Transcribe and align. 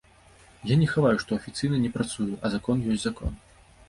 Я 0.69 0.77
не 0.83 0.85
хаваю, 0.93 1.17
што 1.23 1.37
афіцыйна 1.41 1.77
не 1.83 1.91
працую, 1.97 2.31
а 2.47 2.51
закон 2.55 2.81
ёсць 2.95 3.05
закон. 3.05 3.37